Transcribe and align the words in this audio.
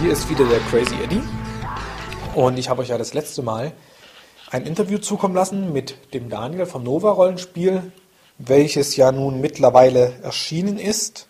Hier 0.00 0.12
ist 0.12 0.30
wieder 0.30 0.46
der 0.46 0.58
Crazy 0.60 0.94
Eddie. 1.02 1.22
Und 2.34 2.58
ich 2.58 2.70
habe 2.70 2.80
euch 2.80 2.88
ja 2.88 2.96
das 2.96 3.12
letzte 3.12 3.42
Mal 3.42 3.72
ein 4.50 4.64
Interview 4.64 4.96
zukommen 4.96 5.34
lassen 5.34 5.74
mit 5.74 6.14
dem 6.14 6.30
Daniel 6.30 6.64
vom 6.64 6.82
Nova 6.82 7.10
Rollenspiel, 7.10 7.92
welches 8.38 8.96
ja 8.96 9.12
nun 9.12 9.42
mittlerweile 9.42 10.14
erschienen 10.22 10.78
ist. 10.78 11.26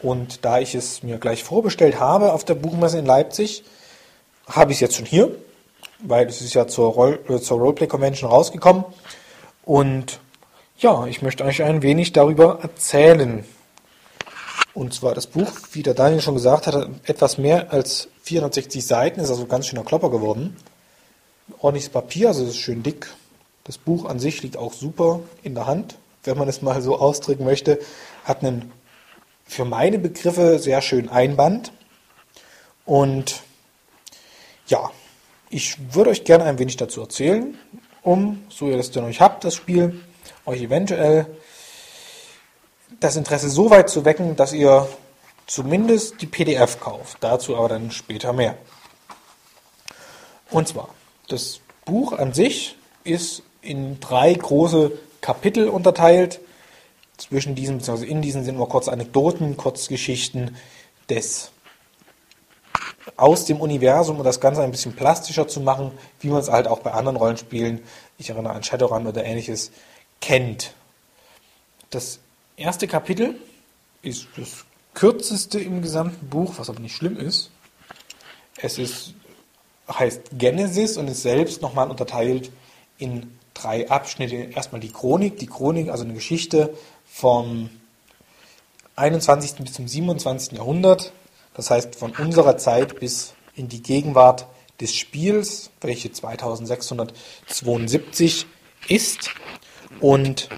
Und 0.00 0.46
da 0.46 0.58
ich 0.58 0.74
es 0.74 1.02
mir 1.02 1.18
gleich 1.18 1.44
vorbestellt 1.44 2.00
habe 2.00 2.32
auf 2.32 2.44
der 2.44 2.54
Buchmesse 2.54 2.98
in 2.98 3.04
Leipzig, 3.04 3.62
habe 4.48 4.72
ich 4.72 4.76
es 4.76 4.80
jetzt 4.80 4.96
schon 4.96 5.04
hier, 5.04 5.30
weil 5.98 6.28
es 6.28 6.40
ist 6.40 6.54
ja 6.54 6.66
zur, 6.66 6.92
Roll 6.92 7.20
äh, 7.28 7.40
zur 7.40 7.58
Roleplay 7.58 7.88
Convention 7.88 8.30
rausgekommen. 8.30 8.84
Und 9.66 10.18
ja, 10.78 11.04
ich 11.06 11.20
möchte 11.20 11.44
euch 11.44 11.62
ein 11.62 11.82
wenig 11.82 12.12
darüber 12.12 12.60
erzählen. 12.62 13.44
Und 14.74 14.94
zwar 14.94 15.14
das 15.14 15.26
Buch, 15.26 15.50
wie 15.72 15.82
der 15.82 15.94
Daniel 15.94 16.20
schon 16.20 16.34
gesagt 16.34 16.66
hat, 16.66 16.88
etwas 17.04 17.38
mehr 17.38 17.72
als 17.72 18.08
460 18.22 18.86
Seiten, 18.86 19.20
ist 19.20 19.30
also 19.30 19.46
ganz 19.46 19.66
schöner 19.66 19.84
Klopper 19.84 20.10
geworden. 20.10 20.56
Ordentliches 21.58 21.90
Papier, 21.90 22.28
also 22.28 22.44
es 22.44 22.50
ist 22.50 22.58
schön 22.58 22.82
dick. 22.82 23.08
Das 23.64 23.78
Buch 23.78 24.04
an 24.04 24.20
sich 24.20 24.42
liegt 24.42 24.56
auch 24.56 24.72
super 24.72 25.20
in 25.42 25.54
der 25.54 25.66
Hand, 25.66 25.96
wenn 26.24 26.38
man 26.38 26.48
es 26.48 26.62
mal 26.62 26.80
so 26.82 26.98
ausdrücken 26.98 27.44
möchte. 27.44 27.80
Hat 28.24 28.44
einen 28.44 28.72
für 29.44 29.64
meine 29.64 29.98
Begriffe 29.98 30.60
sehr 30.60 30.80
schönen 30.80 31.08
Einband. 31.08 31.72
Und 32.84 33.42
ja, 34.68 34.90
ich 35.50 35.76
würde 35.92 36.10
euch 36.10 36.22
gerne 36.22 36.44
ein 36.44 36.60
wenig 36.60 36.76
dazu 36.76 37.00
erzählen, 37.00 37.58
um, 38.02 38.44
so 38.48 38.68
ihr 38.68 38.76
das 38.76 38.92
denn 38.92 39.04
euch 39.04 39.20
habt, 39.20 39.42
das 39.42 39.56
Spiel, 39.56 40.00
euch 40.46 40.62
eventuell 40.62 41.26
das 43.00 43.16
Interesse 43.16 43.48
so 43.48 43.70
weit 43.70 43.88
zu 43.88 44.04
wecken, 44.04 44.36
dass 44.36 44.52
ihr 44.52 44.88
zumindest 45.46 46.20
die 46.20 46.26
PDF 46.26 46.78
kauft. 46.80 47.16
Dazu 47.20 47.56
aber 47.56 47.68
dann 47.68 47.90
später 47.90 48.32
mehr. 48.32 48.56
Und 50.50 50.68
zwar, 50.68 50.90
das 51.28 51.60
Buch 51.84 52.12
an 52.12 52.32
sich 52.32 52.76
ist 53.04 53.42
in 53.62 53.98
drei 54.00 54.32
große 54.32 54.92
Kapitel 55.20 55.68
unterteilt. 55.68 56.40
Zwischen 57.16 57.54
diesen, 57.54 57.78
beziehungsweise 57.78 58.10
in 58.10 58.22
diesen 58.22 58.44
sind 58.44 58.56
nur 58.56 58.68
kurz 58.68 58.88
Anekdoten, 58.88 59.56
Kurzgeschichten 59.56 60.56
des 61.08 61.50
aus 63.16 63.44
dem 63.44 63.60
Universum, 63.60 64.18
um 64.18 64.24
das 64.24 64.40
Ganze 64.40 64.62
ein 64.62 64.70
bisschen 64.70 64.94
plastischer 64.94 65.48
zu 65.48 65.60
machen, 65.60 65.92
wie 66.20 66.28
man 66.28 66.40
es 66.40 66.50
halt 66.50 66.66
auch 66.66 66.80
bei 66.80 66.92
anderen 66.92 67.16
Rollenspielen, 67.16 67.82
ich 68.18 68.30
erinnere 68.30 68.54
an 68.54 68.62
Shadowrun 68.62 69.06
oder 69.06 69.24
ähnliches, 69.24 69.70
kennt. 70.20 70.74
Das 71.90 72.20
erste 72.60 72.86
Kapitel 72.86 73.34
ist 74.02 74.28
das 74.36 74.64
kürzeste 74.94 75.58
im 75.60 75.82
gesamten 75.82 76.28
Buch, 76.28 76.54
was 76.58 76.68
aber 76.68 76.80
nicht 76.80 76.94
schlimm 76.94 77.16
ist. 77.16 77.50
Es 78.56 78.78
ist, 78.78 79.14
heißt 79.90 80.30
Genesis 80.32 80.96
und 80.96 81.08
ist 81.08 81.22
selbst 81.22 81.62
nochmal 81.62 81.90
unterteilt 81.90 82.52
in 82.98 83.36
drei 83.54 83.90
Abschnitte. 83.90 84.36
Erstmal 84.36 84.80
die 84.80 84.92
Chronik, 84.92 85.38
die 85.38 85.46
Chronik, 85.46 85.88
also 85.88 86.04
eine 86.04 86.14
Geschichte 86.14 86.76
vom 87.06 87.70
21. 88.96 89.54
bis 89.56 89.72
zum 89.72 89.88
27. 89.88 90.58
Jahrhundert. 90.58 91.12
Das 91.54 91.70
heißt 91.70 91.96
von 91.96 92.12
unserer 92.12 92.58
Zeit 92.58 93.00
bis 93.00 93.32
in 93.54 93.68
die 93.68 93.82
Gegenwart 93.82 94.46
des 94.80 94.94
Spiels, 94.94 95.70
welche 95.80 96.12
2672 96.12 98.46
ist. 98.88 99.30
Und 100.00 100.48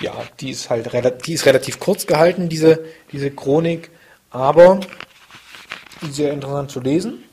ja, 0.00 0.14
die 0.40 0.50
ist 0.50 0.70
halt 0.70 0.92
relativ, 0.92 1.22
die 1.22 1.34
ist 1.34 1.46
relativ 1.46 1.80
kurz 1.80 2.06
gehalten, 2.06 2.48
diese, 2.48 2.84
diese 3.12 3.30
Chronik, 3.30 3.90
aber 4.30 4.80
sehr 6.10 6.32
interessant 6.32 6.70
zu 6.70 6.80
lesen. 6.80 7.24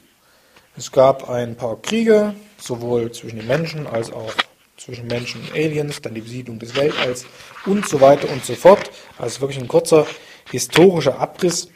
Es 0.76 0.92
gab 0.92 1.30
ein 1.30 1.56
paar 1.56 1.82
Kriege, 1.82 2.36
sowohl 2.58 3.12
zwischen 3.12 3.38
den 3.38 3.48
Menschen 3.48 3.88
als 3.88 4.12
auch 4.12 4.34
zwischen 4.78 5.08
Menschen 5.08 5.42
und 5.42 5.54
Aliens, 5.54 6.02
dann 6.02 6.14
die 6.14 6.22
Besiedlung 6.22 6.60
des 6.60 6.76
Weltalls 6.76 7.26
und 7.66 7.88
so 7.88 8.00
weiter 8.00 8.30
und 8.30 8.46
so 8.46 8.54
fort. 8.54 8.92
Also 9.18 9.42
wirklich 9.42 9.60
ein 9.60 9.68
kurzer 9.68 10.06
historischer 10.52 11.20
Abriss 11.20 11.70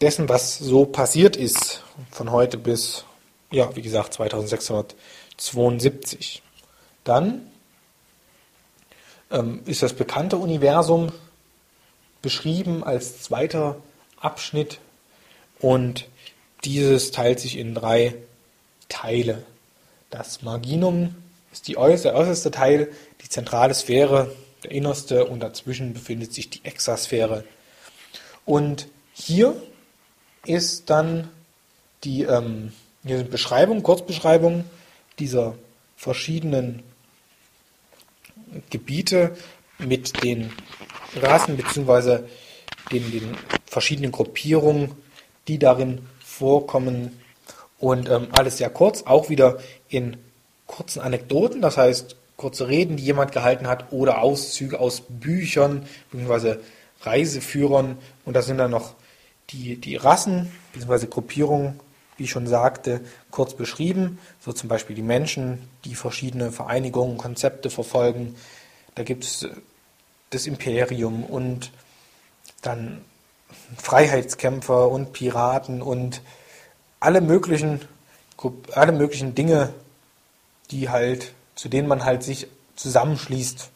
dessen, 0.00 0.28
was 0.28 0.58
so 0.58 0.84
passiert 0.84 1.36
ist, 1.36 1.82
von 2.10 2.30
heute 2.30 2.58
bis, 2.58 3.04
ja, 3.50 3.74
wie 3.74 3.82
gesagt, 3.82 4.14
2672. 4.14 6.42
Dann 7.04 7.50
ist 9.66 9.82
das 9.82 9.92
bekannte 9.92 10.36
Universum 10.36 11.12
beschrieben 12.22 12.84
als 12.84 13.22
zweiter 13.22 13.76
Abschnitt 14.20 14.78
und 15.60 16.06
dieses 16.64 17.10
teilt 17.10 17.40
sich 17.40 17.58
in 17.58 17.74
drei 17.74 18.14
Teile. 18.88 19.42
Das 20.10 20.42
Marginum 20.42 21.14
ist 21.52 21.68
äußerste, 21.76 22.08
der 22.08 22.16
äußerste 22.16 22.50
Teil, 22.50 22.92
die 23.22 23.28
zentrale 23.28 23.74
Sphäre, 23.74 24.34
der 24.62 24.70
innerste 24.70 25.26
und 25.26 25.40
dazwischen 25.40 25.92
befindet 25.92 26.32
sich 26.32 26.48
die 26.50 26.64
Exasphäre. 26.64 27.44
Und 28.44 28.88
hier 29.12 29.54
ist 30.46 30.90
dann 30.90 31.28
die 32.04 32.22
ähm, 32.22 32.72
hier 33.04 33.18
sind 33.18 33.30
Beschreibung, 33.30 33.82
Kurzbeschreibung 33.82 34.64
dieser 35.18 35.54
verschiedenen 35.96 36.82
Gebiete 38.70 39.36
mit 39.78 40.22
den 40.22 40.50
Rassen 41.20 41.56
bzw. 41.56 42.20
Den, 42.92 43.10
den 43.10 43.36
verschiedenen 43.66 44.12
Gruppierungen, 44.12 44.92
die 45.48 45.58
darin 45.58 46.06
vorkommen. 46.24 47.20
Und 47.78 48.08
ähm, 48.08 48.28
alles 48.32 48.58
sehr 48.58 48.70
kurz, 48.70 49.02
auch 49.02 49.28
wieder 49.28 49.58
in 49.88 50.16
kurzen 50.66 51.00
Anekdoten, 51.00 51.60
das 51.60 51.76
heißt 51.76 52.16
kurze 52.36 52.68
Reden, 52.68 52.96
die 52.96 53.04
jemand 53.04 53.32
gehalten 53.32 53.68
hat 53.68 53.92
oder 53.92 54.22
Auszüge 54.22 54.80
aus 54.80 55.02
Büchern 55.08 55.86
bzw. 56.10 56.56
Reiseführern. 57.02 57.98
Und 58.24 58.34
da 58.34 58.42
sind 58.42 58.58
dann 58.58 58.70
noch 58.70 58.94
die, 59.50 59.76
die 59.76 59.96
Rassen 59.96 60.50
bzw. 60.72 61.06
Gruppierungen, 61.06 61.80
wie 62.16 62.24
ich 62.24 62.30
schon 62.30 62.46
sagte, 62.46 63.00
kurz 63.30 63.54
beschrieben. 63.54 64.18
So 64.40 64.52
zum 64.52 64.68
Beispiel 64.68 64.96
die 64.96 65.02
Menschen, 65.02 65.68
die 65.84 65.94
verschiedene 65.94 66.52
Vereinigungen, 66.52 67.18
Konzepte 67.18 67.70
verfolgen. 67.70 68.36
Da 68.94 69.02
gibt 69.02 69.24
es 69.24 69.42
äh, 69.44 69.50
das 70.30 70.46
Imperium 70.46 71.24
und 71.24 71.70
dann 72.62 73.02
Freiheitskämpfer 73.76 74.88
und 74.88 75.12
Piraten 75.12 75.82
und 75.82 76.22
alle 77.00 77.20
möglichen, 77.20 77.80
alle 78.72 78.92
möglichen 78.92 79.34
Dinge, 79.34 79.72
die 80.70 80.88
halt, 80.88 81.34
zu 81.54 81.68
denen 81.68 81.86
man 81.86 82.04
halt 82.04 82.22
sich 82.22 82.48
zusammenschließt. 82.76 83.70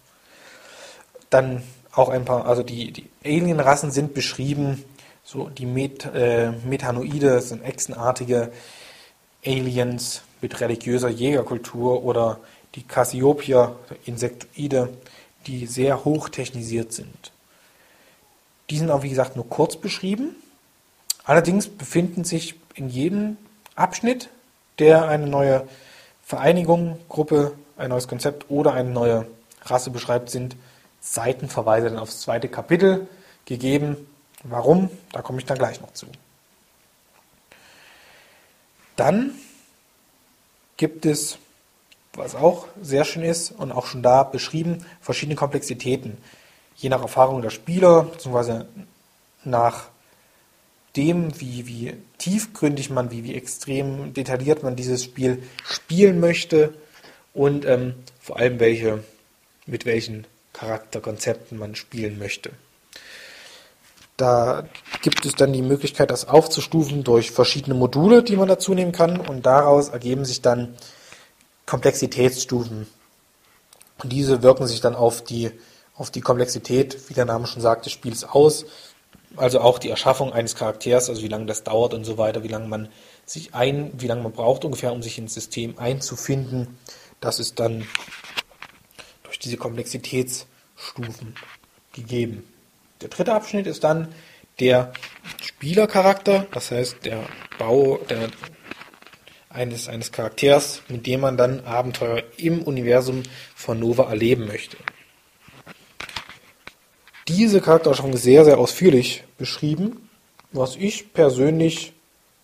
Dann 1.30 1.62
auch 1.92 2.08
ein 2.08 2.24
paar, 2.24 2.46
also 2.46 2.62
die, 2.62 2.92
die 2.92 3.08
Alienrassen 3.24 3.90
sind 3.90 4.14
beschrieben, 4.14 4.84
so 5.30 5.50
die 5.50 5.66
Met, 5.66 6.06
äh, 6.06 6.52
Methanoide 6.64 7.42
sind 7.42 7.62
echsenartige 7.62 8.50
Aliens 9.44 10.22
mit 10.40 10.58
religiöser 10.58 11.10
Jägerkultur 11.10 12.02
oder 12.02 12.40
die 12.74 12.82
Cassiopeia, 12.82 13.76
Insektoide, 14.06 14.88
die 15.46 15.66
sehr 15.66 16.06
hochtechnisiert 16.06 16.94
sind. 16.94 17.32
Die 18.70 18.78
sind 18.78 18.90
auch, 18.90 19.02
wie 19.02 19.10
gesagt, 19.10 19.36
nur 19.36 19.46
kurz 19.46 19.76
beschrieben. 19.76 20.34
Allerdings 21.24 21.68
befinden 21.68 22.24
sich 22.24 22.54
in 22.74 22.88
jedem 22.88 23.36
Abschnitt, 23.74 24.30
der 24.78 25.08
eine 25.08 25.26
neue 25.26 25.68
Vereinigung, 26.22 26.98
Gruppe, 27.10 27.52
ein 27.76 27.90
neues 27.90 28.08
Konzept 28.08 28.46
oder 28.48 28.72
eine 28.72 28.88
neue 28.88 29.26
Rasse 29.60 29.90
beschreibt, 29.90 30.30
sind 30.30 30.56
Seitenverweise 31.00 31.90
dann 31.90 31.98
aufs 31.98 32.22
zweite 32.22 32.48
Kapitel 32.48 33.08
gegeben. 33.44 34.08
Warum? 34.44 34.90
Da 35.12 35.22
komme 35.22 35.38
ich 35.38 35.46
dann 35.46 35.58
gleich 35.58 35.80
noch 35.80 35.92
zu. 35.92 36.06
Dann 38.96 39.32
gibt 40.76 41.06
es 41.06 41.38
was 42.18 42.34
auch 42.34 42.66
sehr 42.82 43.04
schön 43.04 43.22
ist 43.22 43.52
und 43.52 43.72
auch 43.72 43.86
schon 43.86 44.02
da 44.02 44.24
beschrieben, 44.24 44.84
verschiedene 45.00 45.36
Komplexitäten. 45.36 46.18
Je 46.76 46.88
nach 46.88 47.00
Erfahrung 47.02 47.42
der 47.42 47.50
Spieler, 47.50 48.04
beziehungsweise 48.04 48.66
nach 49.44 49.88
dem, 50.96 51.40
wie, 51.40 51.66
wie 51.66 51.94
tiefgründig 52.18 52.90
man, 52.90 53.10
wie, 53.10 53.24
wie 53.24 53.34
extrem 53.34 54.12
detailliert 54.14 54.62
man 54.62 54.76
dieses 54.76 55.04
Spiel 55.04 55.42
spielen 55.64 56.18
möchte 56.18 56.74
und 57.32 57.64
ähm, 57.64 57.94
vor 58.20 58.38
allem 58.38 58.58
welche, 58.58 59.04
mit 59.66 59.86
welchen 59.86 60.26
Charakterkonzepten 60.52 61.56
man 61.56 61.76
spielen 61.76 62.18
möchte. 62.18 62.50
Da 64.18 64.64
gibt 65.00 65.24
es 65.24 65.36
dann 65.36 65.52
die 65.52 65.62
Möglichkeit, 65.62 66.10
das 66.10 66.26
aufzustufen 66.26 67.04
durch 67.04 67.30
verschiedene 67.30 67.76
Module, 67.76 68.24
die 68.24 68.36
man 68.36 68.48
dazu 68.48 68.74
nehmen 68.74 68.90
kann 68.90 69.20
und 69.20 69.46
daraus 69.46 69.90
ergeben 69.90 70.24
sich 70.24 70.42
dann 70.42 70.74
Komplexitätsstufen. 71.66 72.88
Und 74.02 74.12
diese 74.12 74.42
wirken 74.42 74.66
sich 74.66 74.80
dann 74.80 74.96
auf 74.96 75.22
die, 75.22 75.52
auf 75.94 76.10
die 76.10 76.20
Komplexität, 76.20 77.08
wie 77.08 77.14
der 77.14 77.26
Name 77.26 77.46
schon 77.46 77.62
sagt, 77.62 77.86
des 77.86 77.92
Spiels 77.92 78.24
aus. 78.24 78.66
also 79.36 79.60
auch 79.60 79.78
die 79.78 79.90
Erschaffung 79.90 80.32
eines 80.32 80.56
Charakters, 80.56 81.08
also 81.08 81.22
wie 81.22 81.28
lange 81.28 81.46
das 81.46 81.62
dauert 81.62 81.94
und 81.94 82.04
so 82.04 82.18
weiter, 82.18 82.42
wie 82.42 82.48
lange 82.48 82.66
man 82.66 82.88
sich 83.24 83.54
ein, 83.54 83.92
wie 83.98 84.08
lange 84.08 84.22
man 84.22 84.32
braucht 84.32 84.64
ungefähr, 84.64 84.92
um 84.92 85.02
sich 85.02 85.18
ins 85.18 85.34
System 85.34 85.78
einzufinden. 85.78 86.76
Das 87.20 87.38
ist 87.38 87.60
dann 87.60 87.86
durch 89.22 89.38
diese 89.38 89.58
Komplexitätsstufen 89.58 91.36
gegeben. 91.92 92.42
Der 93.00 93.08
dritte 93.08 93.32
Abschnitt 93.32 93.66
ist 93.66 93.84
dann 93.84 94.08
der 94.58 94.92
Spielercharakter, 95.42 96.46
das 96.52 96.70
heißt 96.70 97.04
der 97.04 97.24
Bau 97.58 97.98
der, 98.10 98.28
eines, 99.50 99.88
eines 99.88 100.10
Charakters, 100.10 100.82
mit 100.88 101.06
dem 101.06 101.20
man 101.20 101.36
dann 101.36 101.64
Abenteuer 101.64 102.22
im 102.36 102.62
Universum 102.62 103.22
von 103.54 103.78
Nova 103.78 104.08
erleben 104.08 104.46
möchte. 104.46 104.76
Diese 107.28 107.60
Charaktererschaffung 107.60 108.14
ist 108.14 108.22
sehr, 108.22 108.44
sehr 108.44 108.58
ausführlich 108.58 109.24
beschrieben, 109.36 110.08
was 110.50 110.76
ich 110.76 111.12
persönlich 111.12 111.92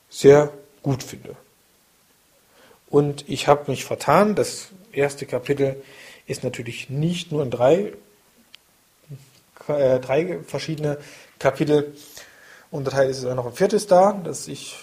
sehr 0.08 0.52
gut 0.82 1.02
finde. 1.02 1.36
Und 2.88 3.28
ich 3.28 3.48
habe 3.48 3.70
mich 3.70 3.84
vertan. 3.84 4.34
Das 4.34 4.68
erste 4.92 5.26
Kapitel 5.26 5.82
ist 6.26 6.44
natürlich 6.44 6.90
nicht 6.90 7.32
nur 7.32 7.42
in 7.42 7.50
drei, 7.50 7.92
äh, 9.68 10.00
drei 10.00 10.38
verschiedene 10.46 10.98
Kapitel 11.38 11.94
unterteilt, 12.70 13.10
ist 13.10 13.24
auch 13.24 13.34
noch 13.34 13.46
ein 13.46 13.52
viertes 13.52 13.86
da, 13.86 14.12
das 14.12 14.48
ich, 14.48 14.76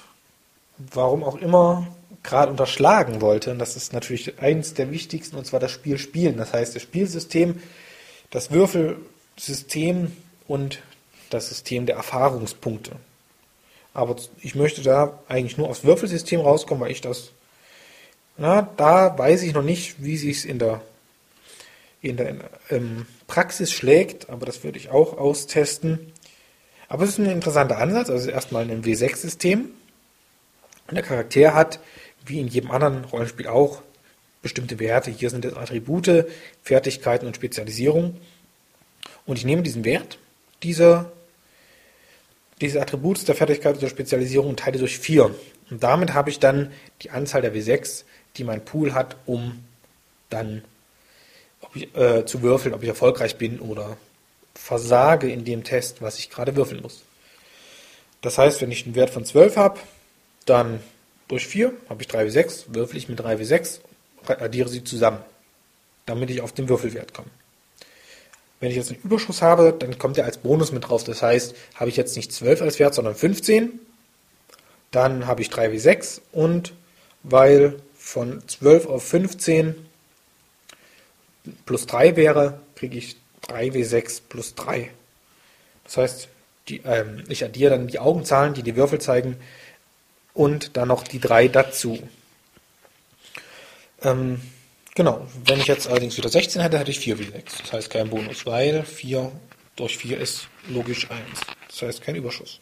warum 0.78 1.24
auch 1.24 1.36
immer, 1.36 1.88
gerade 2.24 2.52
unterschlagen 2.52 3.22
wollte. 3.22 3.52
Und 3.52 3.60
das 3.60 3.76
ist 3.76 3.94
natürlich 3.94 4.40
eins 4.40 4.74
der 4.74 4.92
wichtigsten, 4.92 5.38
und 5.38 5.46
zwar 5.46 5.60
das 5.60 5.72
Spiel 5.72 5.98
spielen. 5.98 6.38
Das 6.38 6.54
heißt, 6.54 6.76
das 6.76 6.82
Spielsystem, 6.82 7.62
das 8.30 8.52
Würfelsystem 8.52 10.16
und 10.48 10.80
das 11.30 11.50
System 11.50 11.86
der 11.86 11.96
Erfahrungspunkte. 11.96 12.92
Aber 13.94 14.16
ich 14.42 14.56
möchte 14.56 14.82
da 14.82 15.20
eigentlich 15.28 15.58
nur 15.58 15.70
aufs 15.70 15.84
Würfelsystem 15.84 16.40
rauskommen, 16.40 16.84
weil 16.84 16.92
ich 16.92 17.02
das, 17.02 17.32
na, 18.38 18.70
da 18.78 19.18
weiß 19.18 19.44
ich 19.44 19.54
noch 19.54 19.64
nicht, 19.64 20.02
wie 20.04 20.18
sich 20.18 20.38
es 20.38 20.46
in 20.46 20.60
der, 20.60 20.82
in 22.02 22.18
der 22.18 22.36
ähm, 22.70 23.06
Praxis 23.28 23.72
schlägt, 23.72 24.30
aber 24.30 24.46
das 24.46 24.64
würde 24.64 24.78
ich 24.78 24.90
auch 24.90 25.18
austesten. 25.18 26.12
Aber 26.88 27.04
es 27.04 27.12
ist 27.12 27.20
ein 27.20 27.26
interessanter 27.28 27.78
Ansatz, 27.78 28.10
also 28.10 28.30
erstmal 28.30 28.70
ein 28.70 28.84
W6-System. 28.84 29.70
Der 30.92 31.04
Charakter 31.04 31.54
hat, 31.54 31.80
wie 32.26 32.40
in 32.40 32.48
jedem 32.48 32.72
anderen 32.72 33.06
Rollenspiel 33.06 33.48
auch, 33.48 33.82
bestimmte 34.42 34.80
Werte. 34.80 35.12
Hier 35.12 35.30
sind 35.30 35.46
es 35.46 35.56
Attribute, 35.56 36.26
Fertigkeiten 36.64 37.28
und 37.28 37.36
Spezialisierung. 37.36 38.18
Und 39.26 39.38
ich 39.38 39.46
nehme 39.46 39.62
diesen 39.62 39.86
Wert 39.86 40.18
dieser 40.64 41.12
diese 42.62 42.80
Attributs 42.80 43.26
der 43.26 43.36
Fertigkeit 43.36 43.82
der 43.82 43.90
Spezialisierung 43.90 44.56
teile 44.56 44.78
durch 44.78 45.00
4. 45.00 45.34
Und 45.72 45.84
damit 45.84 46.14
habe 46.14 46.30
ich 46.30 46.40
dann 46.40 46.72
die 47.02 47.10
Anzahl 47.10 47.42
der 47.42 47.54
W6, 47.54 48.04
die 48.38 48.44
mein 48.44 48.64
Pool 48.64 48.94
hat, 48.94 49.18
um 49.26 49.64
dann 50.30 50.64
ich, 51.74 51.96
äh, 51.96 52.26
zu 52.26 52.42
würfeln, 52.42 52.74
ob 52.74 52.84
ich 52.84 52.90
erfolgreich 52.90 53.38
bin 53.38 53.60
oder 53.60 53.98
versage 54.56 55.30
in 55.30 55.46
dem 55.46 55.64
Test, 55.64 56.02
was 56.02 56.20
ich 56.20 56.30
gerade 56.30 56.56
würfeln 56.56 56.82
muss. 56.82 57.04
Das 58.22 58.38
heißt, 58.38 58.62
wenn 58.62 58.72
ich 58.72 58.86
einen 58.86 58.96
Wert 58.96 59.10
von 59.10 59.26
12 59.26 59.58
habe, 59.58 59.80
dann 60.46 60.82
durch 61.28 61.48
4 61.48 61.74
habe 61.90 62.04
ich 62.04 62.10
3W6, 62.10 62.66
würfel 62.68 62.98
ich 62.98 63.10
mit 63.10 63.20
3W6, 63.20 63.80
addiere 64.28 64.70
sie 64.70 64.84
zusammen, 64.84 65.20
damit 66.06 66.30
ich 66.30 66.42
auf 66.42 66.52
den 66.52 66.70
Würfelwert 66.70 67.14
komme. 67.14 67.30
Wenn 68.60 68.70
ich 68.70 68.76
jetzt 68.76 68.92
einen 68.92 69.02
Überschuss 69.02 69.42
habe, 69.42 69.74
dann 69.78 69.98
kommt 69.98 70.20
er 70.20 70.26
als 70.26 70.38
Bonus 70.38 70.72
mit 70.72 70.88
drauf. 70.88 71.04
Das 71.04 71.24
heißt, 71.24 71.56
habe 71.76 71.90
ich 71.90 71.98
jetzt 71.98 72.16
nicht 72.16 72.32
12 72.32 72.62
als 72.62 72.78
Wert, 72.78 72.94
sondern 72.94 73.16
15, 73.16 73.80
dann 74.92 75.26
habe 75.26 75.42
ich 75.42 75.50
3 75.50 75.72
wie 75.72 75.80
6 75.80 76.22
und 76.32 76.74
weil 77.24 77.78
von 77.96 78.48
12 78.48 78.86
auf 78.88 79.04
15 79.04 79.76
plus 81.66 81.86
3 81.88 82.16
wäre, 82.16 82.62
kriege 82.76 82.98
ich 82.98 83.16
3 83.42 83.74
wie 83.74 83.84
6 83.84 84.22
plus 84.22 84.56
3. 84.56 84.90
Das 85.84 85.98
heißt, 85.98 86.28
die, 86.68 86.82
ähm, 86.86 87.24
ich 87.28 87.44
addiere 87.44 87.72
dann 87.72 87.88
die 87.88 88.00
Augenzahlen, 88.00 88.54
die 88.54 88.64
die 88.64 88.76
Würfel 88.76 89.00
zeigen, 89.02 89.38
und 90.34 90.78
dann 90.78 90.88
noch 90.88 91.04
die 91.04 91.20
3 91.20 91.48
dazu. 91.50 92.00
Ähm, 94.02 94.42
Genau, 94.96 95.26
wenn 95.46 95.60
ich 95.60 95.68
jetzt 95.68 95.88
allerdings 95.88 96.18
wieder 96.18 96.28
16 96.28 96.62
hätte, 96.62 96.78
hätte 96.78 96.92
ich 96.92 97.00
4 97.00 97.18
wie 97.18 97.24
6. 97.24 97.58
Das 97.60 97.74
heißt 97.74 97.90
kein 97.90 98.10
Bonus, 98.10 98.46
weil 98.46 98.84
4 98.84 99.32
durch 99.78 99.98
4 99.98 100.20
ist 100.20 100.48
logisch 100.68 101.10
1. 101.10 101.22
Das 101.70 101.82
heißt 101.82 102.02
kein 102.02 102.16
Überschuss. 102.16 102.60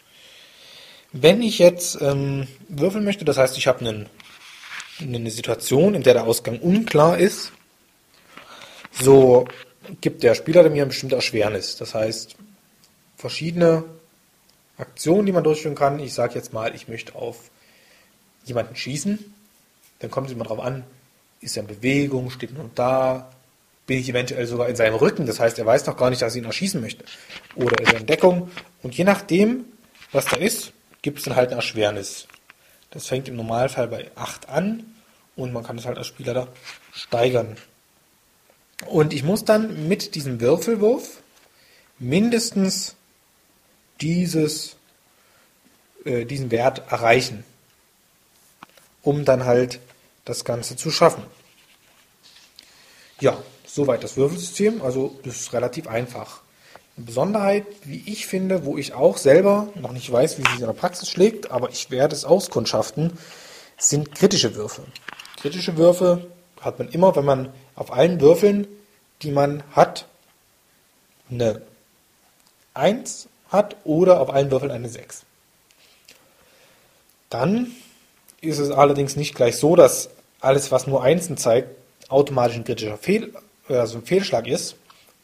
Wenn 1.12 1.42
ich 1.42 1.58
jetzt 1.58 2.00
ähm, 2.02 2.48
würfeln 2.68 3.04
möchte, 3.04 3.26
das 3.26 3.38
heißt 3.38 3.58
ich 3.58 3.66
habe 3.66 3.80
einen, 3.80 4.10
eine 5.02 5.32
Situation, 5.32 5.96
in 5.96 6.04
der 6.04 6.14
der 6.14 6.26
Ausgang 6.26 6.60
unklar 6.60 7.18
ist, 7.18 7.52
so 8.92 9.48
gibt 10.02 10.24
der 10.24 10.36
Spieler 10.36 10.64
mir 10.64 10.84
eine 10.84 10.88
bestimmte 10.88 11.16
Erschwernis. 11.16 11.78
Das 11.78 11.94
heißt, 11.94 12.36
verschiedene 13.18 13.84
Aktionen, 14.78 15.26
die 15.26 15.32
man 15.32 15.44
durchführen 15.44 15.76
kann. 15.76 16.00
Ich 16.00 16.14
sage 16.14 16.36
jetzt 16.36 16.54
mal, 16.54 16.74
ich 16.76 16.88
möchte 16.88 17.16
auf 17.16 17.50
jemanden 18.46 18.76
schießen. 18.76 19.34
Dann 20.00 20.12
kommt 20.12 20.28
es 20.28 20.34
immer 20.34 20.46
darauf 20.46 20.62
an, 20.62 20.84
ist 21.42 21.58
er 21.58 21.62
in 21.62 21.68
Bewegung, 21.68 22.30
steht 22.30 22.54
nur 22.54 22.70
da, 22.76 23.30
bin 23.86 24.00
ich 24.00 24.08
eventuell 24.08 24.46
sogar 24.46 24.70
in 24.70 24.76
seinem 24.76 24.96
Rücken, 24.96 25.26
das 25.26 25.40
heißt, 25.40 25.58
er 25.60 25.66
weiß 25.66 25.86
noch 25.88 25.98
gar 25.98 26.10
nicht, 26.10 26.22
dass 26.22 26.36
ich 26.36 26.42
ihn 26.42 26.46
erschießen 26.46 26.80
möchte. 26.80 27.04
Oder 27.56 27.82
ist 27.82 27.92
er 27.92 28.00
in 28.00 28.06
Deckung. 28.06 28.52
Und 28.84 28.96
je 28.96 29.04
nachdem, 29.04 29.66
was 30.12 30.26
da 30.26 30.38
ist, 30.38 30.74
gibt 31.02 31.18
es 31.18 31.26
dann 31.26 31.36
halt 31.36 31.50
eine 31.50 31.58
Erschwernis. 31.58 32.28
Das 32.92 33.08
fängt 33.08 33.28
im 33.28 33.36
Normalfall 33.36 33.88
bei 33.88 34.12
8 34.16 34.48
an 34.48 34.86
und 35.36 35.54
man 35.54 35.64
kann 35.64 35.78
es 35.78 35.86
halt 35.86 35.98
als 35.98 36.08
Spieler 36.08 36.34
da 36.34 36.48
steigern. 36.94 37.58
Und 38.86 39.14
ich 39.14 39.24
muss 39.24 39.46
dann 39.46 39.88
mit 39.88 40.16
diesem 40.16 40.40
Würfelwurf 40.40 41.22
mindestens 42.00 42.96
dieses, 44.02 44.78
äh, 46.06 46.26
diesen 46.26 46.52
Wert 46.52 46.92
erreichen, 46.92 47.44
um 49.02 49.26
dann 49.26 49.46
halt 49.46 49.80
das 50.26 50.46
Ganze 50.46 50.76
zu 50.76 50.92
schaffen. 50.92 51.24
Ja, 53.20 53.38
soweit 53.66 54.04
das 54.04 54.16
Würfelsystem. 54.16 54.82
Also 54.82 55.20
das 55.24 55.42
ist 55.42 55.54
relativ 55.54 55.88
einfach. 55.88 56.42
Eine 56.96 57.06
Besonderheit, 57.06 57.66
wie 57.84 58.04
ich 58.06 58.28
finde, 58.28 58.66
wo 58.66 58.78
ich 58.78 58.94
auch 58.94 59.18
selber 59.18 59.70
noch 59.76 59.92
nicht 59.92 60.12
weiß, 60.12 60.38
wie 60.38 60.44
sich 60.44 60.60
in 60.60 60.66
der 60.66 60.74
Praxis 60.74 61.10
schlägt, 61.10 61.52
aber 61.52 61.70
ich 61.70 61.92
werde 61.92 62.16
es 62.16 62.26
auskundschaften, 62.26 63.18
sind 63.78 64.14
kritische 64.16 64.56
Würfe. 64.56 64.84
Kritische 65.38 65.78
Würfe 65.78 66.28
hat 66.60 66.80
man 66.80 66.90
immer, 66.90 67.16
wenn 67.16 67.26
man 67.26 67.54
auf 67.80 67.94
allen 67.94 68.20
Würfeln, 68.20 68.68
die 69.22 69.32
man 69.32 69.64
hat, 69.72 70.06
eine 71.32 71.62
1 72.74 73.28
hat 73.50 73.78
oder 73.86 74.20
auf 74.20 74.30
allen 74.30 74.52
Würfeln 74.52 74.72
eine 74.72 74.90
6. 74.90 75.24
Dann 77.30 77.72
ist 78.42 78.60
es 78.60 78.70
allerdings 78.70 79.16
nicht 79.16 79.34
gleich 79.34 79.58
so, 79.58 79.76
dass 79.76 80.10
alles, 80.42 80.72
was 80.72 80.88
nur 80.88 81.04
Einsen 81.04 81.38
zeigt, 81.38 81.70
automatisch 82.10 82.58
ein 82.58 82.64
kritischer 82.66 82.98
Fehl, 82.98 83.34
also 83.68 84.00
ein 84.00 84.06
Fehlschlag 84.06 84.48
ist 84.48 84.76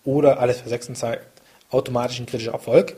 oder 0.05 0.39
alles, 0.39 0.61
was 0.61 0.69
Sechsen 0.69 0.95
zeigt, 0.95 1.25
automatisch 1.71 2.19
ein 2.19 2.25
kritischer 2.25 2.53
Erfolg. 2.53 2.95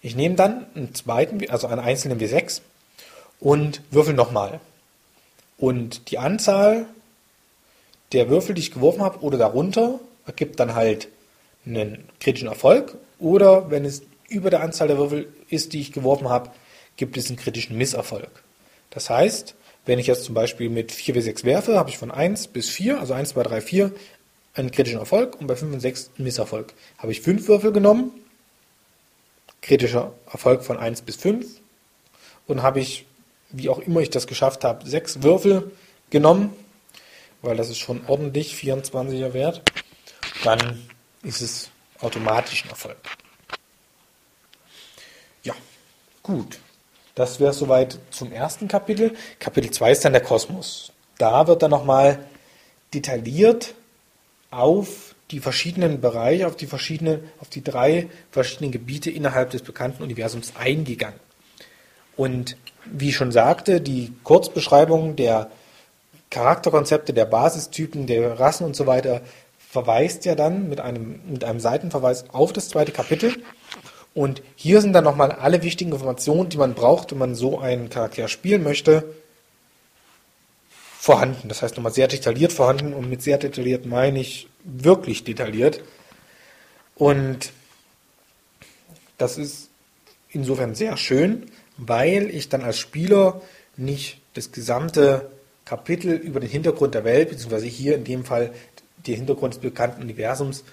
Ich 0.00 0.16
nehme 0.16 0.36
dann 0.36 0.66
einen 0.74 0.94
zweiten, 0.94 1.48
also 1.50 1.66
einen 1.66 1.80
einzelnen 1.80 2.18
W6 2.18 2.62
und 3.38 3.82
würfel 3.90 4.14
nochmal. 4.14 4.60
Und 5.58 6.10
die 6.10 6.16
Anzahl 6.18 6.86
der 8.12 8.28
Würfel, 8.28 8.54
die 8.54 8.62
ich 8.62 8.72
geworfen 8.72 9.02
habe, 9.02 9.20
oder 9.20 9.38
darunter, 9.38 10.00
ergibt 10.26 10.60
dann 10.60 10.74
halt 10.74 11.08
einen 11.66 12.04
kritischen 12.20 12.48
Erfolg. 12.48 12.96
Oder 13.18 13.70
wenn 13.70 13.84
es 13.84 14.02
über 14.28 14.50
der 14.50 14.62
Anzahl 14.62 14.88
der 14.88 14.98
Würfel 14.98 15.32
ist, 15.48 15.72
die 15.72 15.80
ich 15.80 15.92
geworfen 15.92 16.28
habe, 16.28 16.50
gibt 16.96 17.16
es 17.16 17.28
einen 17.28 17.38
kritischen 17.38 17.76
Misserfolg. 17.76 18.42
Das 18.90 19.10
heißt, 19.10 19.54
wenn 19.86 19.98
ich 19.98 20.06
jetzt 20.06 20.24
zum 20.24 20.34
Beispiel 20.34 20.68
mit 20.68 20.92
4 20.92 21.14
w 21.14 21.20
6 21.20 21.44
werfe, 21.44 21.78
habe 21.78 21.90
ich 21.90 21.98
von 21.98 22.10
1 22.10 22.48
bis 22.48 22.68
4, 22.68 23.00
also 23.00 23.14
1, 23.14 23.30
2, 23.30 23.42
3, 23.42 23.60
4, 23.60 23.92
einen 24.54 24.70
kritischen 24.70 24.98
Erfolg 24.98 25.40
und 25.40 25.46
bei 25.46 25.56
5 25.56 25.74
und 25.74 25.80
6 25.80 26.10
einen 26.16 26.24
Misserfolg. 26.24 26.74
Habe 26.98 27.12
ich 27.12 27.20
5 27.20 27.48
Würfel 27.48 27.72
genommen, 27.72 28.12
kritischer 29.62 30.12
Erfolg 30.30 30.64
von 30.64 30.76
1 30.76 31.02
bis 31.02 31.16
5 31.16 31.46
und 32.46 32.62
habe 32.62 32.80
ich, 32.80 33.06
wie 33.50 33.68
auch 33.68 33.78
immer 33.78 34.00
ich 34.00 34.10
das 34.10 34.26
geschafft 34.26 34.64
habe, 34.64 34.88
6 34.88 35.22
Würfel 35.22 35.70
genommen, 36.10 36.52
weil 37.42 37.56
das 37.56 37.70
ist 37.70 37.78
schon 37.78 38.02
ordentlich 38.06 38.54
24er 38.54 39.32
Wert, 39.32 39.62
dann 40.44 40.88
ist 41.22 41.40
es 41.40 41.70
automatisch 42.00 42.64
ein 42.64 42.70
Erfolg. 42.70 42.98
Ja, 45.42 45.54
gut. 46.22 46.58
Das 47.14 47.40
wäre 47.40 47.52
soweit 47.52 47.98
zum 48.10 48.32
ersten 48.32 48.68
Kapitel. 48.68 49.14
Kapitel 49.38 49.70
2 49.70 49.92
ist 49.92 50.04
dann 50.04 50.12
der 50.12 50.22
Kosmos. 50.22 50.92
Da 51.18 51.46
wird 51.46 51.62
dann 51.62 51.70
nochmal 51.70 52.24
detailliert 52.94 53.74
auf 54.50 55.14
die 55.30 55.40
verschiedenen 55.40 56.00
Bereiche, 56.00 56.46
auf 56.46 56.56
die 56.56 56.66
verschiedenen, 56.66 57.30
auf 57.40 57.48
die 57.48 57.62
drei 57.62 58.08
verschiedenen 58.30 58.72
Gebiete 58.72 59.10
innerhalb 59.10 59.50
des 59.50 59.62
bekannten 59.62 60.02
Universums 60.02 60.54
eingegangen. 60.56 61.20
Und 62.16 62.56
wie 62.86 63.10
ich 63.10 63.16
schon 63.16 63.32
sagte, 63.32 63.80
die 63.80 64.12
Kurzbeschreibung 64.24 65.16
der 65.16 65.50
Charakterkonzepte, 66.30 67.12
der 67.12 67.24
Basistypen, 67.24 68.06
der 68.06 68.38
Rassen 68.38 68.64
und 68.64 68.76
so 68.76 68.86
weiter 68.86 69.20
verweist 69.58 70.24
ja 70.24 70.34
dann 70.34 70.68
mit 70.68 70.80
einem, 70.80 71.20
mit 71.28 71.44
einem 71.44 71.60
Seitenverweis 71.60 72.30
auf 72.30 72.52
das 72.52 72.68
zweite 72.68 72.92
Kapitel. 72.92 73.36
Und 74.14 74.42
hier 74.56 74.80
sind 74.80 74.92
dann 74.92 75.04
nochmal 75.04 75.30
alle 75.30 75.62
wichtigen 75.62 75.92
Informationen, 75.92 76.48
die 76.48 76.56
man 76.56 76.74
braucht, 76.74 77.12
wenn 77.12 77.18
man 77.18 77.34
so 77.36 77.60
einen 77.60 77.88
Charakter 77.90 78.26
spielen 78.26 78.64
möchte, 78.64 79.14
vorhanden. 80.98 81.48
Das 81.48 81.62
heißt 81.62 81.76
nochmal 81.76 81.92
sehr 81.92 82.08
detailliert 82.08 82.52
vorhanden 82.52 82.92
und 82.92 83.08
mit 83.08 83.22
sehr 83.22 83.38
detailliert 83.38 83.86
meine 83.86 84.20
ich 84.20 84.48
wirklich 84.64 85.22
detailliert. 85.22 85.82
Und 86.96 87.52
das 89.16 89.38
ist 89.38 89.70
insofern 90.28 90.74
sehr 90.74 90.96
schön, 90.96 91.46
weil 91.76 92.28
ich 92.30 92.48
dann 92.48 92.62
als 92.62 92.78
Spieler 92.78 93.40
nicht 93.76 94.20
das 94.34 94.52
gesamte 94.52 95.30
Kapitel 95.70 96.12
über 96.12 96.40
den 96.40 96.50
Hintergrund 96.50 96.94
der 96.94 97.04
Welt, 97.04 97.30
beziehungsweise 97.30 97.66
hier 97.66 97.94
in 97.94 98.04
dem 98.04 98.24
Fall 98.24 98.52
den 99.06 99.16
Hintergrund 99.16 99.54
des 99.54 99.60
bekannten 99.60 100.02
Universums 100.02 100.64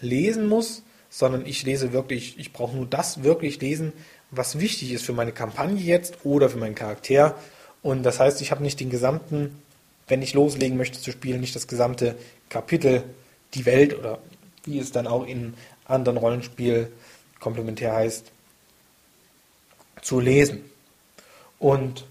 lesen 0.00 0.48
muss, 0.48 0.82
sondern 1.10 1.46
ich 1.46 1.62
lese 1.62 1.92
wirklich, 1.92 2.38
ich 2.38 2.52
brauche 2.52 2.76
nur 2.76 2.86
das 2.86 3.22
wirklich 3.22 3.60
lesen, 3.60 3.92
was 4.30 4.58
wichtig 4.58 4.92
ist 4.92 5.04
für 5.04 5.12
meine 5.12 5.32
Kampagne 5.32 5.80
jetzt 5.80 6.24
oder 6.24 6.50
für 6.50 6.58
meinen 6.58 6.74
Charakter. 6.74 7.36
Und 7.82 8.02
das 8.02 8.18
heißt, 8.18 8.40
ich 8.40 8.50
habe 8.50 8.62
nicht 8.62 8.80
den 8.80 8.90
gesamten 8.90 9.62
wenn 10.08 10.22
ich 10.22 10.34
loslegen 10.34 10.76
möchte 10.76 11.00
zu 11.00 11.10
spielen, 11.10 11.40
nicht 11.40 11.56
das 11.56 11.66
gesamte 11.66 12.16
Kapitel, 12.48 13.02
die 13.54 13.66
Welt 13.66 13.98
oder 13.98 14.18
wie 14.64 14.78
es 14.78 14.92
dann 14.92 15.06
auch 15.06 15.26
in 15.26 15.54
anderen 15.84 16.18
Rollenspiel 16.18 16.92
komplementär 17.40 17.92
heißt, 17.92 18.30
zu 20.02 20.20
lesen. 20.20 20.64
Und 21.58 22.04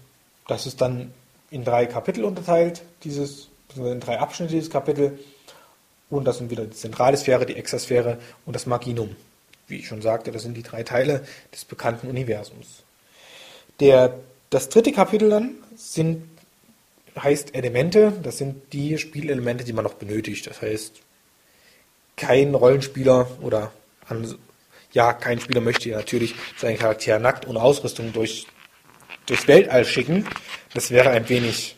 das 0.46 0.66
ist 0.66 0.80
dann 0.80 1.12
in 1.50 1.64
drei 1.64 1.86
Kapitel 1.86 2.24
unterteilt, 2.24 2.82
dieses, 3.04 3.48
in 3.76 4.00
drei 4.00 4.18
Abschnitte 4.18 4.54
dieses 4.54 4.70
Kapitel. 4.70 5.18
Und 6.08 6.24
das 6.24 6.38
sind 6.38 6.50
wieder 6.50 6.64
die 6.64 6.76
zentrale 6.76 7.16
Sphäre, 7.16 7.46
die 7.46 7.56
Exasphäre 7.56 8.18
und 8.44 8.54
das 8.54 8.66
Maginum. 8.66 9.16
Wie 9.66 9.78
ich 9.78 9.88
schon 9.88 10.02
sagte, 10.02 10.30
das 10.30 10.42
sind 10.42 10.56
die 10.56 10.62
drei 10.62 10.82
Teile 10.84 11.26
des 11.52 11.64
bekannten 11.64 12.08
Universums. 12.08 12.84
Der, 13.80 14.14
das 14.50 14.68
dritte 14.68 14.92
Kapitel 14.92 15.30
dann 15.30 15.54
sind 15.76 16.22
heißt 17.22 17.54
Elemente, 17.54 18.12
das 18.22 18.38
sind 18.38 18.72
die 18.72 18.98
Spielelemente, 18.98 19.64
die 19.64 19.72
man 19.72 19.84
noch 19.84 19.94
benötigt. 19.94 20.46
Das 20.46 20.62
heißt, 20.62 21.00
kein 22.16 22.54
Rollenspieler 22.54 23.28
oder 23.40 23.72
ja, 24.92 25.12
kein 25.12 25.40
Spieler 25.40 25.60
möchte 25.60 25.90
natürlich 25.90 26.34
seinen 26.56 26.78
Charakter 26.78 27.18
nackt 27.18 27.46
ohne 27.46 27.60
Ausrüstung 27.60 28.12
durch, 28.12 28.46
durchs 29.26 29.48
Weltall 29.48 29.84
schicken. 29.84 30.26
Das 30.74 30.90
wäre 30.90 31.10
ein 31.10 31.28
wenig 31.28 31.76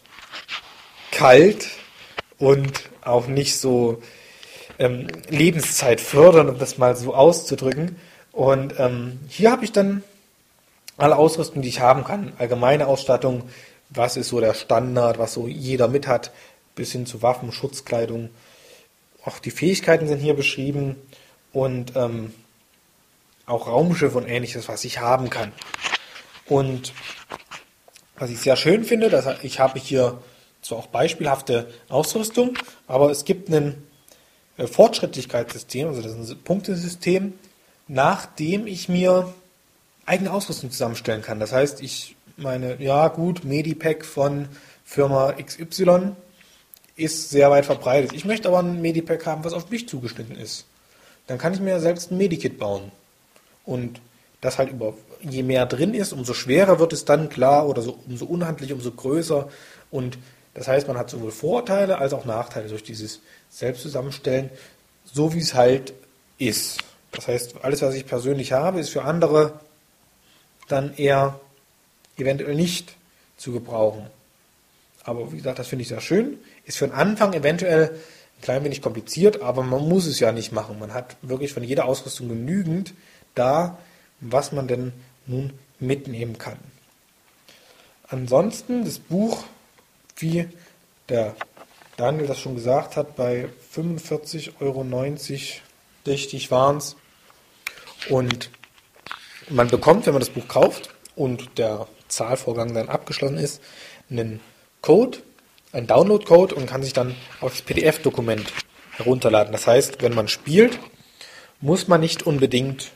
kalt 1.11 1.69
und 2.39 2.91
auch 3.03 3.27
nicht 3.27 3.57
so 3.59 4.03
ähm, 4.79 5.09
Lebenszeit 5.29 6.01
fördern, 6.01 6.49
um 6.49 6.59
das 6.59 6.79
mal 6.79 6.97
so 6.97 7.15
auszudrücken. 7.15 7.97
Und 8.33 8.75
ähm, 8.79 9.19
hier 9.29 9.51
habe 9.51 9.65
ich 9.65 9.73
dann 9.73 10.03
alle 10.97 11.17
Ausrüstung, 11.17 11.63
die 11.63 11.69
ich 11.69 11.81
haben 11.81 12.05
kann. 12.05 12.33
Allgemeine 12.39 12.87
Ausstattung, 12.87 13.49
was 13.91 14.17
ist 14.17 14.29
so 14.29 14.41
der 14.41 14.55
Standard, 14.55 15.19
was 15.19 15.33
so 15.33 15.49
jeder 15.49 15.89
mit 15.89 16.07
hat, 16.07 16.33
bis 16.75 16.93
hin 16.93 17.07
zu 17.07 17.23
Waffen, 17.23 17.53
Schutzkleidung. 17.53 18.31
Auch 19.25 19.39
die 19.39 19.51
Fähigkeiten 19.51 20.07
sind 20.07 20.19
hier 20.19 20.35
beschrieben 20.35 20.97
und 21.53 21.95
ähm, 21.97 22.33
auch 23.47 23.67
Raumschiffe 23.67 24.19
und 24.19 24.29
ähnliches, 24.29 24.69
was 24.69 24.85
ich 24.85 25.01
haben 25.01 25.31
kann. 25.31 25.53
Und 26.49 26.93
was 28.17 28.31
ich 28.31 28.41
sehr 28.41 28.57
schön 28.57 28.85
finde, 28.85 29.11
dass 29.11 29.27
ich 29.43 29.61
habe 29.61 29.79
hier 29.79 30.19
zwar 30.63 30.79
auch 30.79 30.87
beispielhafte 30.89 31.73
Ausrüstung, 31.89 32.59
aber 32.87 33.11
es 33.11 33.25
gibt 33.25 33.49
ein 33.51 33.83
äh, 34.57 34.67
Fortschrittlichkeitssystem, 34.67 35.89
also 35.89 36.03
das 36.03 36.13
ist 36.13 36.31
ein 36.31 36.43
Punktesystem, 36.43 37.35
nachdem 37.87 38.67
ich 38.67 38.89
mir 38.89 39.33
eigene 40.05 40.33
Ausrüstung 40.33 40.71
zusammenstellen 40.71 41.23
kann. 41.23 41.39
Das 41.39 41.53
heißt, 41.53 41.81
ich 41.83 42.17
meine, 42.37 42.83
ja 42.83 43.09
gut, 43.09 43.45
Medipack 43.45 44.05
von 44.05 44.49
Firma 44.85 45.33
XY 45.33 46.13
ist 46.97 47.31
sehr 47.31 47.51
weit 47.51 47.67
verbreitet. 47.67 48.13
Ich 48.13 48.25
möchte 48.25 48.49
aber 48.49 48.59
ein 48.61 48.81
Medipack 48.81 49.27
haben, 49.27 49.45
was 49.45 49.53
auf 49.53 49.71
mich 49.71 49.89
zugeschnitten 49.89 50.37
ist. 50.37 50.67
Dann 51.27 51.39
kann 51.39 51.53
ich 51.53 51.61
mir 51.61 51.79
selbst 51.79 52.11
ein 52.11 52.17
Medikit 52.17 52.59
bauen. 52.59 52.91
Und 53.65 54.01
das 54.41 54.59
halt 54.59 54.71
über, 54.71 54.95
je 55.21 55.43
mehr 55.43 55.67
drin 55.67 55.95
ist, 55.95 56.13
umso 56.13 56.35
schwerer 56.35 56.79
wird 56.79 56.93
es 56.93 57.05
dann, 57.05 57.29
klar, 57.29 57.69
oder 57.69 57.83
so, 57.83 57.99
umso 58.07 58.25
unhandlicher, 58.27 58.75
umso 58.75 58.93
größer. 58.93 59.49
Und 59.91 60.19
das 60.55 60.69
heißt, 60.69 60.87
man 60.87 60.97
hat 60.97 61.11
sowohl 61.11 61.31
Vorteile 61.31 61.99
als 61.99 62.13
auch 62.13 62.25
Nachteile 62.25 62.69
durch 62.69 62.83
dieses 62.83 63.21
Selbstzusammenstellen, 63.51 64.51
so 65.05 65.35
wie 65.35 65.41
es 65.41 65.55
halt 65.55 65.93
ist. 66.39 66.79
Das 67.13 67.27
heißt, 67.27 67.57
alles, 67.63 67.83
was 67.83 67.95
ich 67.95 68.07
persönlich 68.07 68.53
habe, 68.53 68.81
ist 68.81 68.91
für 68.91 69.03
andere 69.03 69.61
dann 70.69 70.95
eher 70.95 71.41
eventuell 72.17 72.55
nicht 72.55 72.95
zu 73.37 73.53
gebrauchen. 73.53 74.07
Aber 75.05 75.33
wie 75.33 75.39
gesagt, 75.39 75.59
das 75.59 75.69
finde 75.69 75.83
ich 75.83 75.89
sehr 75.89 76.01
schön. 76.01 76.39
Ist 76.65 76.79
für 76.79 76.87
den 76.87 76.95
Anfang 76.95 77.33
eventuell 77.33 77.91
ein 78.39 78.43
klein 78.43 78.65
wenig 78.65 78.83
kompliziert, 78.83 79.41
aber 79.41 79.63
man 79.63 79.89
muss 79.89 80.07
es 80.07 80.21
ja 80.21 80.33
nicht 80.33 80.53
machen. 80.53 80.79
Man 80.79 80.93
hat 80.93 81.17
wirklich 81.23 81.53
von 81.53 81.65
jeder 81.65 81.87
Ausrüstung 81.87 82.29
genügend 82.29 82.93
da, 83.35 83.79
was 84.21 84.53
man 84.53 84.69
denn 84.69 84.93
nun 85.27 85.53
mitnehmen 85.79 86.39
kann. 86.39 86.59
Ansonsten 88.09 88.85
das 88.85 88.99
Buch, 88.99 89.45
wie 90.17 90.49
der 91.09 91.37
Daniel 91.97 92.27
das 92.27 92.39
schon 92.39 92.55
gesagt 92.55 92.97
hat, 92.97 93.17
bei 93.17 93.49
45,90 93.75 94.53
Euro 94.61 94.85
richtig 96.07 96.51
waren 96.51 96.79
es. 96.79 96.97
Und 98.09 98.51
man 99.51 99.69
bekommt, 99.69 100.07
wenn 100.07 100.15
man 100.15 100.21
das 100.21 100.31
Buch 100.31 100.49
kauft 100.49 100.91
und 101.17 101.59
der 101.59 101.87
Zahlvorgang 102.09 102.73
dann 102.73 102.89
abgeschlossen 102.89 103.37
ist, 103.37 103.61
einen 104.11 104.41
Code, 104.81 105.19
einen 105.73 105.87
Download-Code 105.87 106.55
und 106.55 106.67
kann 106.67 106.83
sich 106.83 106.93
dann 106.93 107.15
auf 107.41 107.53
das 107.53 107.63
PDF-Dokument 107.63 108.53
herunterladen. 108.93 109.53
Das 109.53 109.67
heißt, 109.67 110.01
wenn 110.01 110.15
man 110.15 110.29
spielt, 110.29 110.79
muss 111.61 111.89
man 111.89 112.01
nicht 112.01 112.23
unbedingt 112.23 112.93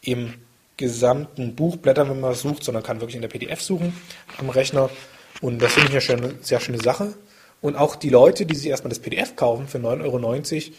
im 0.00 0.34
gesamten 0.78 1.54
Buch 1.54 1.76
blättern, 1.76 2.08
wenn 2.08 2.20
man 2.20 2.30
das 2.30 2.40
sucht, 2.40 2.64
sondern 2.64 2.82
kann 2.82 3.00
wirklich 3.00 3.16
in 3.16 3.22
der 3.22 3.28
PDF 3.28 3.60
suchen 3.60 3.94
am 4.38 4.48
Rechner. 4.48 4.88
Und 5.42 5.60
das 5.60 5.74
finde 5.74 5.98
ich 5.98 6.10
eine 6.10 6.34
sehr 6.40 6.60
schöne 6.60 6.78
Sache. 6.78 7.12
Und 7.60 7.76
auch 7.76 7.96
die 7.96 8.08
Leute, 8.08 8.46
die 8.46 8.54
sich 8.54 8.68
erstmal 8.68 8.88
das 8.88 9.00
PDF 9.00 9.36
kaufen 9.36 9.68
für 9.68 9.78
9,90 9.78 10.04
Euro, 10.04 10.74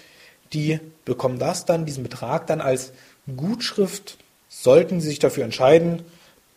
die 0.54 0.80
bekommen 1.06 1.38
das 1.38 1.66
dann, 1.66 1.86
diesen 1.86 2.04
Betrag 2.04 2.48
dann 2.48 2.62
als 2.62 2.94
Gutschrift, 3.38 4.18
sollten 4.48 5.00
sie 5.02 5.10
sich 5.10 5.20
dafür 5.20 5.44
entscheiden, 5.44 6.02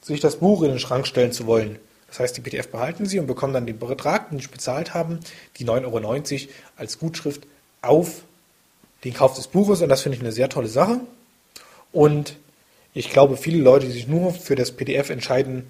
sich 0.01 0.21
das 0.21 0.37
Buch 0.37 0.63
in 0.63 0.71
den 0.71 0.79
Schrank 0.79 1.07
stellen 1.07 1.33
zu 1.33 1.47
wollen. 1.47 1.79
Das 2.09 2.21
heißt, 2.21 2.37
die 2.37 2.41
PDF 2.43 2.69
behalten 2.69 3.07
Sie 3.07 3.19
und 3.19 3.27
bekommen 3.27 3.55
dann 3.55 3.65
den 3.65 3.79
Betrag, 3.79 4.31
den 4.31 4.39
Sie 4.39 4.49
bezahlt 4.49 4.93
haben, 4.93 5.21
die 5.57 5.65
9,90 5.65 5.87
Euro 5.87 6.53
als 6.77 6.99
Gutschrift 6.99 7.47
auf 7.81 8.23
den 9.05 9.15
Kauf 9.15 9.35
des 9.35 9.47
Buches. 9.49 9.81
Und 9.81 9.89
das 9.89 10.03
finde 10.03 10.17
ich 10.17 10.23
eine 10.23 10.33
sehr 10.33 10.51
tolle 10.51 10.69
Sache. 10.69 11.01
Und 11.91 12.37
ich 12.95 13.11
glaube, 13.11 13.37
viele 13.37 13.63
Leute, 13.63 13.87
die 13.87 13.93
sich 13.93 14.07
nur 14.07 14.33
für 14.33 14.55
das 14.55 14.73
PDF 14.73 15.11
entscheiden, 15.11 15.65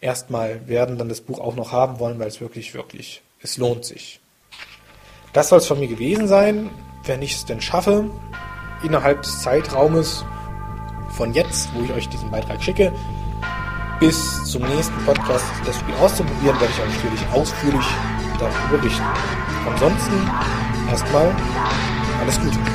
erstmal 0.00 0.66
werden 0.66 0.98
dann 0.98 1.08
das 1.08 1.20
Buch 1.20 1.40
auch 1.40 1.56
noch 1.56 1.72
haben 1.72 1.98
wollen, 1.98 2.18
weil 2.18 2.28
es 2.28 2.40
wirklich, 2.40 2.74
wirklich, 2.74 3.22
es 3.40 3.56
lohnt 3.56 3.84
sich. 3.84 4.20
Das 5.32 5.48
soll 5.48 5.58
es 5.58 5.66
von 5.66 5.78
mir 5.78 5.88
gewesen 5.88 6.28
sein. 6.28 6.70
Wenn 7.04 7.20
ich 7.20 7.34
es 7.34 7.44
denn 7.44 7.60
schaffe, 7.60 8.10
innerhalb 8.82 9.22
des 9.22 9.42
Zeitraumes 9.42 10.24
von 11.10 11.34
jetzt, 11.34 11.68
wo 11.74 11.84
ich 11.84 11.92
euch 11.92 12.08
diesen 12.08 12.30
Beitrag 12.30 12.62
schicke, 12.62 12.92
bis 14.00 14.44
zum 14.44 14.62
nächsten 14.62 15.04
Podcast 15.04 15.44
das 15.66 15.78
Spiel 15.78 15.94
auszuprobieren, 15.96 16.58
werde 16.60 16.72
ich 16.72 16.80
euch 16.80 16.94
natürlich 16.94 17.28
ausführlich 17.32 17.86
darüber 18.38 18.78
berichten. 18.78 19.04
Ansonsten 19.68 20.30
erstmal 20.90 21.34
alles 22.20 22.40
Gute. 22.40 22.73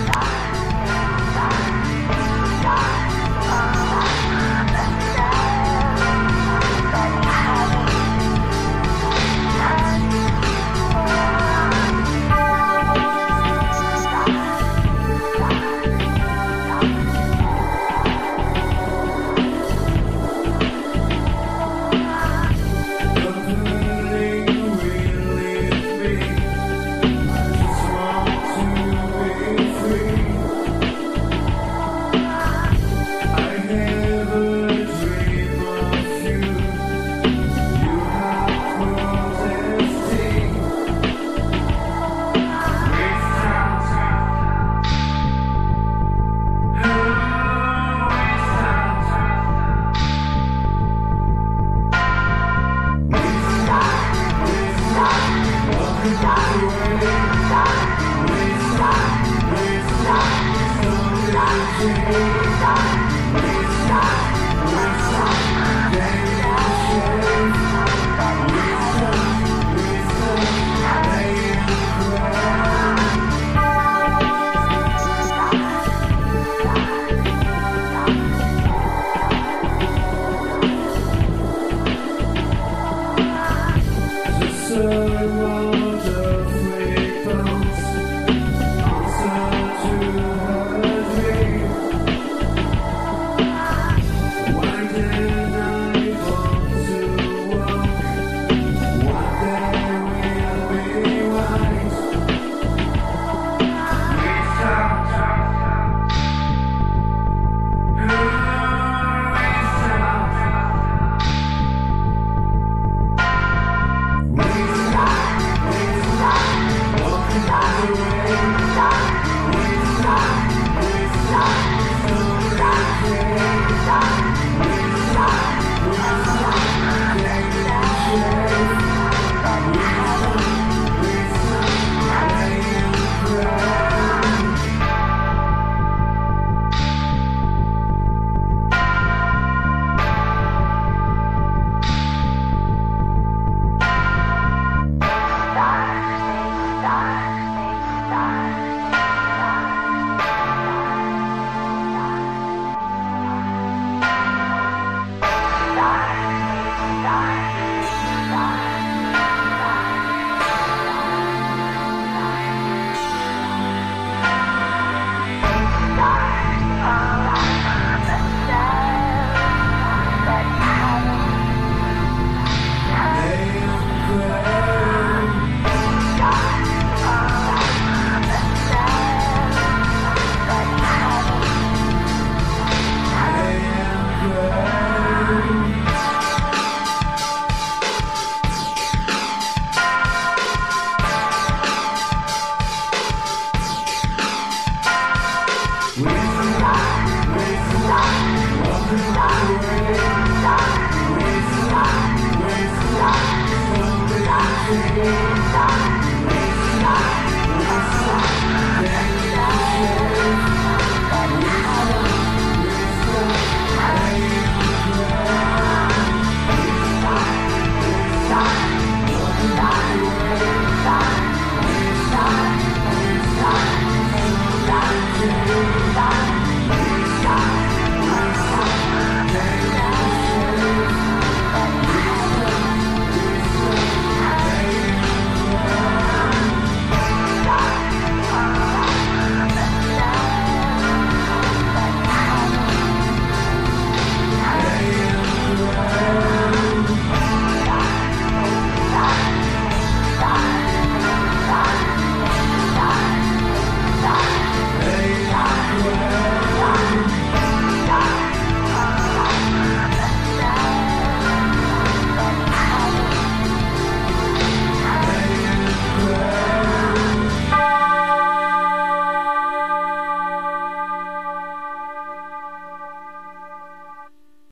Música 204.70 205.99